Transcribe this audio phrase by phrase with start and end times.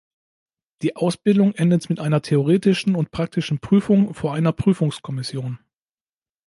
[0.81, 5.59] Die Ausbildung endet mit einer theoretischen und praktischen Prüfung vor einer Prüfungskommission.